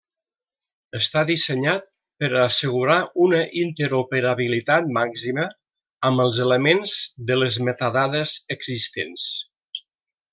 [0.99, 1.83] Està dissenyat
[2.23, 5.45] per a assegurar una interoperabilitat màxima
[6.09, 6.95] amb els elements
[7.33, 9.29] de les metadades existents.